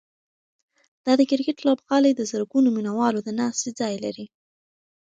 [1.05, 4.25] دا د کرکټ لوبغالی د زرګونو مینه والو د ناستې ځای لري.